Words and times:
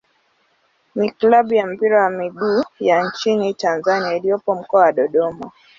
ni 0.95 1.11
klabu 1.11 1.53
ya 1.53 1.67
mpira 1.67 2.03
wa 2.03 2.09
miguu 2.09 2.63
ya 2.79 3.03
nchini 3.03 3.53
Tanzania 3.53 4.17
iliyopo 4.17 4.55
Mkoa 4.55 4.81
wa 4.81 4.91
Dodoma. 4.91 5.51